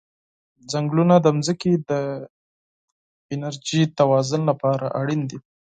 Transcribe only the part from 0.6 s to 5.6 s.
ځنګلونه د ځمکې د انرژی توازن لپاره اړین دي.